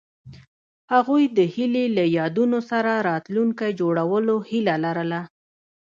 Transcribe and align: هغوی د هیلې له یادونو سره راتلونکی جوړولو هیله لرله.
هغوی 0.93 1.23
د 1.37 1.39
هیلې 1.55 1.85
له 1.97 2.03
یادونو 2.17 2.59
سره 2.69 2.91
راتلونکی 3.09 3.69
جوړولو 3.79 4.35
هیله 4.49 4.75
لرله. 4.85 5.21